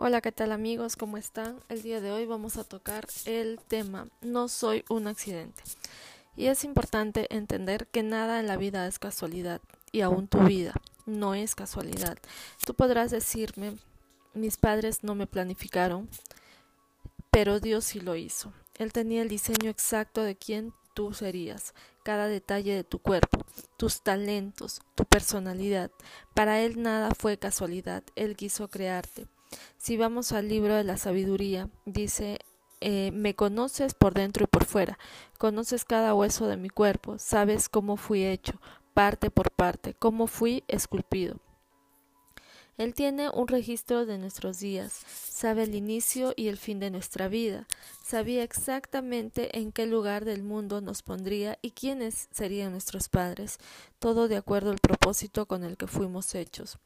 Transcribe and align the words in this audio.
Hola, 0.00 0.20
¿qué 0.20 0.30
tal 0.30 0.52
amigos? 0.52 0.94
¿Cómo 0.94 1.16
están? 1.16 1.58
El 1.68 1.82
día 1.82 2.00
de 2.00 2.12
hoy 2.12 2.24
vamos 2.24 2.56
a 2.56 2.62
tocar 2.62 3.08
el 3.24 3.58
tema 3.66 4.06
No 4.20 4.46
soy 4.46 4.84
un 4.88 5.08
accidente. 5.08 5.60
Y 6.36 6.46
es 6.46 6.62
importante 6.62 7.26
entender 7.34 7.88
que 7.88 8.04
nada 8.04 8.38
en 8.38 8.46
la 8.46 8.56
vida 8.56 8.86
es 8.86 9.00
casualidad 9.00 9.60
y 9.90 10.02
aún 10.02 10.28
tu 10.28 10.38
vida 10.38 10.72
no 11.04 11.34
es 11.34 11.56
casualidad. 11.56 12.16
Tú 12.64 12.74
podrás 12.74 13.10
decirme, 13.10 13.76
mis 14.34 14.56
padres 14.56 15.02
no 15.02 15.16
me 15.16 15.26
planificaron, 15.26 16.08
pero 17.32 17.58
Dios 17.58 17.84
sí 17.84 17.98
lo 17.98 18.14
hizo. 18.14 18.52
Él 18.76 18.92
tenía 18.92 19.22
el 19.22 19.28
diseño 19.28 19.68
exacto 19.68 20.22
de 20.22 20.36
quién 20.36 20.72
tú 20.94 21.12
serías, 21.12 21.74
cada 22.04 22.28
detalle 22.28 22.72
de 22.72 22.84
tu 22.84 23.00
cuerpo, 23.00 23.44
tus 23.76 24.00
talentos, 24.02 24.80
tu 24.94 25.04
personalidad. 25.04 25.90
Para 26.34 26.60
Él 26.60 26.80
nada 26.80 27.10
fue 27.18 27.36
casualidad, 27.36 28.04
Él 28.14 28.36
quiso 28.36 28.68
crearte. 28.68 29.26
Si 29.76 29.96
vamos 29.96 30.32
al 30.32 30.48
libro 30.48 30.74
de 30.74 30.84
la 30.84 30.96
sabiduría, 30.96 31.70
dice 31.86 32.38
eh, 32.80 33.10
me 33.12 33.34
conoces 33.34 33.94
por 33.94 34.14
dentro 34.14 34.44
y 34.44 34.46
por 34.46 34.64
fuera, 34.64 34.98
conoces 35.36 35.84
cada 35.84 36.14
hueso 36.14 36.46
de 36.46 36.56
mi 36.56 36.68
cuerpo, 36.68 37.18
sabes 37.18 37.68
cómo 37.68 37.96
fui 37.96 38.24
hecho, 38.24 38.60
parte 38.94 39.30
por 39.30 39.50
parte, 39.50 39.94
cómo 39.94 40.28
fui 40.28 40.62
esculpido. 40.68 41.40
Él 42.78 42.94
tiene 42.94 43.28
un 43.28 43.48
registro 43.48 44.06
de 44.06 44.18
nuestros 44.18 44.60
días, 44.60 44.92
sabe 45.28 45.64
el 45.64 45.74
inicio 45.74 46.32
y 46.36 46.46
el 46.46 46.56
fin 46.56 46.78
de 46.78 46.90
nuestra 46.90 47.26
vida, 47.26 47.66
sabía 48.04 48.44
exactamente 48.44 49.58
en 49.58 49.72
qué 49.72 49.84
lugar 49.84 50.24
del 50.24 50.44
mundo 50.44 50.80
nos 50.80 51.02
pondría 51.02 51.58
y 51.60 51.72
quiénes 51.72 52.28
serían 52.30 52.70
nuestros 52.70 53.08
padres, 53.08 53.58
todo 53.98 54.28
de 54.28 54.36
acuerdo 54.36 54.70
al 54.70 54.78
propósito 54.78 55.46
con 55.46 55.64
el 55.64 55.76
que 55.76 55.88
fuimos 55.88 56.36
hechos. 56.36 56.78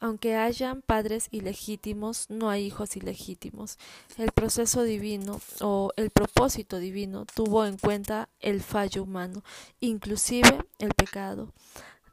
Aunque 0.00 0.36
hayan 0.36 0.80
padres 0.80 1.28
ilegítimos, 1.30 2.30
no 2.30 2.48
hay 2.48 2.64
hijos 2.64 2.96
ilegítimos. 2.96 3.78
El 4.16 4.30
proceso 4.32 4.82
divino 4.82 5.40
o 5.60 5.90
el 5.96 6.10
propósito 6.10 6.78
divino 6.78 7.26
tuvo 7.26 7.66
en 7.66 7.76
cuenta 7.76 8.28
el 8.40 8.62
fallo 8.62 9.02
humano, 9.02 9.42
inclusive 9.80 10.64
el 10.78 10.94
pecado. 10.94 11.52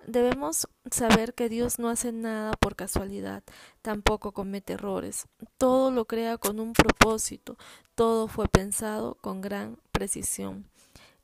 Debemos 0.08 0.68
saber 0.92 1.34
que 1.34 1.50
Dios 1.50 1.80
no 1.80 1.90
hace 1.90 2.12
nada 2.12 2.52
por 2.60 2.76
casualidad, 2.76 3.44
tampoco 3.82 4.34
comete 4.34 4.74
errores. 4.74 5.28
Todo 5.58 5.90
lo 5.90 6.06
crea 6.06 6.38
con 6.38 6.60
un 6.60 6.74
propósito, 6.74 7.58
todo 7.96 8.28
fue 8.28 8.48
pensado 8.48 9.16
con 9.16 9.42
gran 9.42 9.80
precisión. 9.92 10.70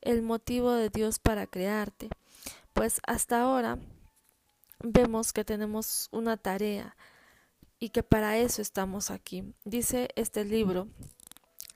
El 0.00 0.22
motivo 0.22 0.72
de 0.72 0.88
Dios 0.88 1.20
para 1.20 1.46
crearte. 1.46 2.08
Pues 2.72 3.00
hasta 3.06 3.42
ahora 3.42 3.78
vemos 4.82 5.32
que 5.32 5.44
tenemos 5.44 6.08
una 6.10 6.36
tarea 6.36 6.96
y 7.78 7.90
que 7.90 8.02
para 8.02 8.36
eso 8.38 8.60
estamos 8.62 9.12
aquí. 9.12 9.44
Dice 9.64 10.08
este 10.16 10.44
libro 10.44 10.88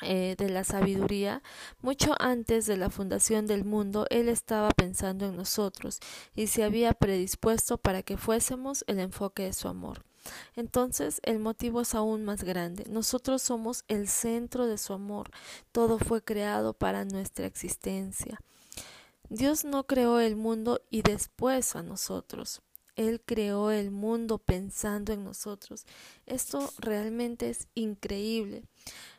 eh, 0.02 0.34
de 0.36 0.50
la 0.50 0.64
sabiduría, 0.64 1.42
mucho 1.80 2.14
antes 2.18 2.66
de 2.66 2.76
la 2.76 2.90
fundación 2.90 3.46
del 3.46 3.64
mundo, 3.64 4.06
Él 4.10 4.28
estaba 4.28 4.70
pensando 4.70 5.26
en 5.26 5.36
nosotros 5.36 6.00
y 6.34 6.48
se 6.48 6.64
había 6.64 6.92
predispuesto 6.92 7.78
para 7.78 8.02
que 8.02 8.16
fuésemos 8.16 8.84
el 8.88 9.00
enfoque 9.00 9.44
de 9.44 9.52
su 9.52 9.68
amor. 9.68 10.04
Entonces 10.54 11.20
el 11.22 11.38
motivo 11.38 11.80
es 11.80 11.94
aún 11.94 12.24
más 12.24 12.44
grande. 12.44 12.84
Nosotros 12.88 13.42
somos 13.42 13.84
el 13.88 14.08
centro 14.08 14.66
de 14.66 14.78
su 14.78 14.92
amor. 14.92 15.30
Todo 15.72 15.98
fue 15.98 16.22
creado 16.22 16.74
para 16.74 17.04
nuestra 17.04 17.46
existencia. 17.46 18.40
Dios 19.28 19.64
no 19.64 19.84
creó 19.84 20.20
el 20.20 20.36
mundo 20.36 20.80
y 20.90 21.02
después 21.02 21.74
a 21.74 21.82
nosotros. 21.82 22.62
Él 22.94 23.20
creó 23.24 23.70
el 23.70 23.90
mundo 23.90 24.38
pensando 24.38 25.12
en 25.12 25.24
nosotros. 25.24 25.84
Esto 26.24 26.70
realmente 26.78 27.50
es 27.50 27.68
increíble. 27.74 28.62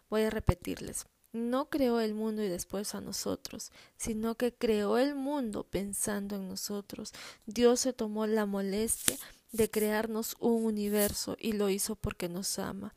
Voy 0.10 0.24
a 0.24 0.30
repetirles. 0.30 1.06
No 1.34 1.70
creó 1.70 2.00
el 2.00 2.14
mundo 2.14 2.42
y 2.44 2.48
después 2.48 2.96
a 2.96 3.02
nosotros, 3.02 3.72
sino 3.98 4.36
que 4.36 4.54
creó 4.54 4.98
el 4.98 5.14
mundo 5.14 5.64
pensando 5.64 6.36
en 6.36 6.48
nosotros. 6.48 7.14
Dios 7.46 7.82
se 7.82 7.94
tomó 7.94 8.26
la 8.28 8.46
molestia 8.46 9.18
de 9.52 9.70
crearnos 9.70 10.36
un 10.40 10.66
universo 10.66 11.36
y 11.40 11.54
lo 11.54 11.70
hizo 11.70 11.96
porque 11.96 12.30
nos 12.30 12.60
ama. 12.60 12.94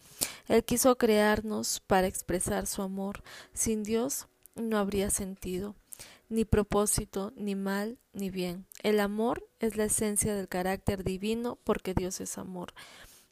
Él 0.48 0.64
quiso 0.64 0.96
crearnos 0.96 1.80
para 1.86 2.06
expresar 2.06 2.66
su 2.66 2.82
amor. 2.82 3.22
Sin 3.52 3.82
Dios 3.82 4.26
no 4.54 4.78
habría 4.78 5.10
sentido, 5.10 5.74
ni 6.28 6.44
propósito, 6.44 7.32
ni 7.36 7.54
mal, 7.54 7.98
ni 8.12 8.30
bien. 8.30 8.66
El 8.82 9.00
amor 9.00 9.48
es 9.58 9.76
la 9.76 9.84
esencia 9.84 10.34
del 10.34 10.48
carácter 10.48 11.04
divino 11.04 11.58
porque 11.64 11.94
Dios 11.94 12.20
es 12.20 12.38
amor. 12.38 12.74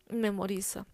Memoriza. 0.08 0.86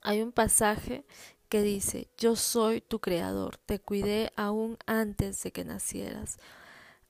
Hay 0.00 0.22
un 0.22 0.32
pasaje 0.32 1.04
que 1.48 1.62
dice, 1.62 2.08
yo 2.16 2.36
soy 2.36 2.80
tu 2.80 3.00
creador, 3.00 3.56
te 3.58 3.80
cuidé 3.80 4.32
aún 4.36 4.78
antes 4.86 5.42
de 5.42 5.52
que 5.52 5.64
nacieras. 5.64 6.38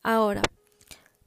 Ahora, 0.02 0.42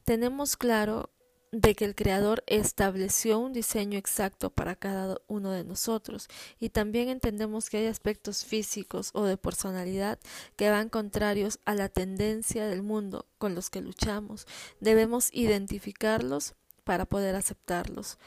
tenemos 0.06 0.58
claro 0.58 1.10
de 1.52 1.76
que 1.76 1.84
el 1.84 1.96
Creador 1.96 2.44
estableció 2.48 3.38
un 3.40 3.52
diseño 3.52 3.98
exacto 3.98 4.52
para 4.52 4.76
cada 4.76 5.18
uno 5.28 5.52
de 5.52 5.66
nosotros 5.66 6.30
y 6.60 6.70
también 6.70 7.10
entendemos 7.10 7.70
que 7.70 7.78
hay 7.78 7.88
aspectos 7.88 8.46
físicos 8.46 9.12
o 9.14 9.26
de 9.26 9.36
personalidad 9.36 10.18
que 10.56 10.70
van 10.70 10.88
contrarios 10.88 11.60
a 11.66 11.76
la 11.76 11.90
tendencia 11.90 12.68
del 12.68 12.84
mundo 12.84 13.28
con 13.38 13.54
los 13.54 13.70
que 13.70 13.82
luchamos. 13.82 14.48
Debemos 14.80 15.30
identificarlos 15.34 16.56
para 16.84 17.06
poder 17.06 17.36
aceptarlos. 17.36 18.18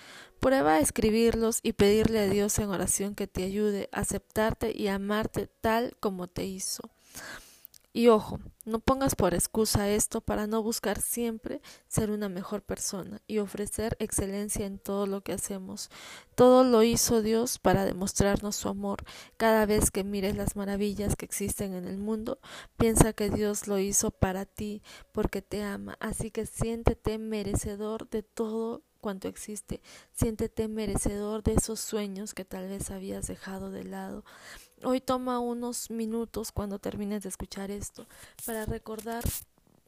Prueba 0.40 0.74
a 0.74 0.80
escribirlos 0.80 1.60
y 1.62 1.72
pedirle 1.72 2.20
a 2.20 2.28
Dios 2.28 2.58
en 2.58 2.68
oración 2.68 3.14
que 3.14 3.26
te 3.26 3.44
ayude 3.44 3.88
a 3.92 4.00
aceptarte 4.00 4.72
y 4.76 4.88
amarte 4.88 5.48
tal 5.60 5.96
como 6.00 6.26
te 6.26 6.44
hizo. 6.44 6.82
Y 7.96 8.08
ojo, 8.08 8.40
no 8.64 8.80
pongas 8.80 9.14
por 9.14 9.34
excusa 9.34 9.88
esto 9.88 10.20
para 10.20 10.48
no 10.48 10.64
buscar 10.64 11.00
siempre 11.00 11.60
ser 11.86 12.10
una 12.10 12.28
mejor 12.28 12.60
persona 12.60 13.22
y 13.28 13.38
ofrecer 13.38 13.96
excelencia 14.00 14.66
en 14.66 14.80
todo 14.80 15.06
lo 15.06 15.20
que 15.20 15.32
hacemos. 15.32 15.90
Todo 16.34 16.64
lo 16.64 16.82
hizo 16.82 17.22
Dios 17.22 17.60
para 17.60 17.84
demostrarnos 17.84 18.56
su 18.56 18.68
amor. 18.68 19.04
Cada 19.36 19.64
vez 19.64 19.92
que 19.92 20.02
mires 20.02 20.34
las 20.36 20.56
maravillas 20.56 21.14
que 21.14 21.24
existen 21.24 21.72
en 21.72 21.86
el 21.86 21.98
mundo, 21.98 22.40
piensa 22.76 23.12
que 23.12 23.30
Dios 23.30 23.68
lo 23.68 23.78
hizo 23.78 24.10
para 24.10 24.44
ti, 24.44 24.82
porque 25.12 25.40
te 25.40 25.62
ama. 25.62 25.96
Así 26.00 26.32
que 26.32 26.46
siéntete 26.46 27.18
merecedor 27.18 28.10
de 28.10 28.24
todo 28.24 28.82
cuanto 29.00 29.28
existe. 29.28 29.82
Siéntete 30.12 30.66
merecedor 30.66 31.44
de 31.44 31.52
esos 31.52 31.78
sueños 31.78 32.34
que 32.34 32.44
tal 32.44 32.66
vez 32.68 32.90
habías 32.90 33.28
dejado 33.28 33.70
de 33.70 33.84
lado. 33.84 34.24
Hoy 34.86 35.00
toma 35.00 35.38
unos 35.38 35.90
minutos 35.90 36.52
cuando 36.52 36.78
termines 36.78 37.22
de 37.22 37.30
escuchar 37.30 37.70
esto 37.70 38.06
para 38.44 38.66
recordar 38.66 39.24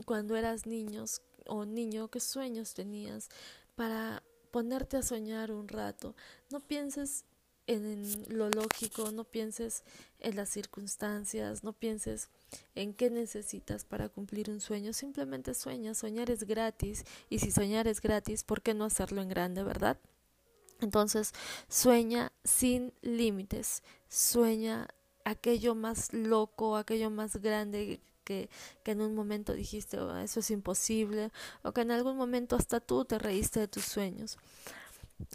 cuando 0.07 0.37
eras 0.37 0.65
niños 0.65 1.21
o 1.47 1.67
niño 1.67 2.09
qué 2.09 2.19
sueños 2.19 2.73
tenías 2.73 3.29
para 3.75 4.23
ponerte 4.51 4.97
a 4.97 5.03
soñar 5.03 5.53
un 5.53 5.69
rato. 5.69 6.15
No 6.49 6.61
pienses 6.61 7.27
en 7.67 8.25
lo 8.29 8.49
lógico, 8.49 9.13
no 9.13 9.25
pienses 9.25 9.85
en 10.19 10.35
las 10.35 10.49
circunstancias, 10.49 11.63
no 11.63 11.75
pienses 11.75 12.31
en 12.75 12.95
qué 12.95 13.11
necesitas 13.11 13.85
para 13.85 14.09
cumplir 14.09 14.49
un 14.49 14.63
sueño, 14.63 14.95
simplemente 14.95 15.53
sueña, 15.53 15.93
soñar 15.93 16.31
es 16.31 16.45
gratis 16.45 17.05
y 17.29 17.41
si 17.41 17.51
soñar 17.51 17.87
es 17.87 18.01
gratis, 18.01 18.45
¿por 18.45 18.63
qué 18.63 18.73
no 18.73 18.87
hacerlo 18.87 19.21
en 19.21 19.29
grande, 19.29 19.63
verdad? 19.63 19.99
Entonces, 20.81 21.33
sueña 21.69 22.33
sin 22.45 22.93
límites, 23.03 23.83
sueña 24.09 24.89
aquello 25.25 25.75
más 25.75 26.13
loco, 26.13 26.77
aquello 26.77 27.11
más 27.11 27.37
grande 27.37 28.01
que, 28.25 28.49
que, 28.83 28.91
en 28.91 29.01
un 29.01 29.15
momento 29.15 29.55
dijiste, 29.55 29.99
oh, 29.99 30.17
eso 30.19 30.41
es 30.41 30.51
imposible, 30.51 31.31
o 31.63 31.73
que 31.73 31.81
en 31.81 31.91
algún 31.91 32.17
momento 32.17 32.57
hasta 32.57 32.81
tú 32.81 33.05
te 33.05 33.19
reíste 33.19 33.61
de 33.61 33.69
tus 33.69 33.85
sueños. 33.85 34.39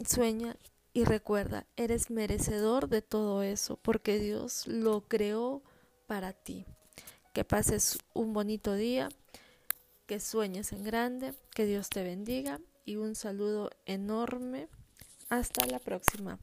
Sueña 0.06 0.56
y 0.92 1.04
recuerda, 1.04 1.66
eres 1.76 2.10
merecedor 2.10 2.88
de 2.88 3.02
todo 3.02 3.42
eso, 3.42 3.78
porque 3.78 4.18
Dios 4.18 4.66
lo 4.66 5.08
creó 5.08 5.62
para 6.06 6.32
ti. 6.32 6.66
Que 7.32 7.44
pases 7.44 7.98
un 8.12 8.34
bonito 8.34 8.74
día, 8.74 9.08
que 10.06 10.20
sueñes 10.20 10.72
en 10.72 10.84
grande, 10.84 11.34
que 11.54 11.64
Dios 11.64 11.88
te 11.88 12.02
bendiga 12.02 12.60
y 12.84 12.96
un 12.96 13.14
saludo 13.14 13.70
enorme. 13.86 14.68
Hasta 15.32 15.64
la 15.64 15.78
próxima. 15.78 16.38